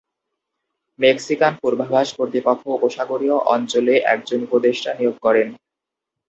Mexican 0.99 1.53
পূর্বাভাস 1.61 2.07
কর্তৃপক্ষ 2.17 2.63
উপসাগরীয় 2.77 3.37
অঞ্চলে 3.53 3.93
একজন 4.13 4.39
উপদেষ্টা 4.47 4.91
নিয়োগ 4.97 5.15
করেন। 5.25 5.47